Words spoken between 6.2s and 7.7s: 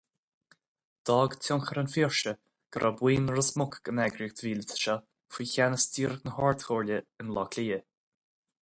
na hardchomhairle i mBaile Átha